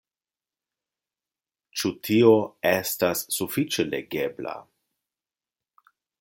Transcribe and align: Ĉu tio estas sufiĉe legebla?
Ĉu 1.81 1.91
tio 2.07 2.31
estas 2.71 3.23
sufiĉe 3.37 3.87
legebla? 3.93 4.57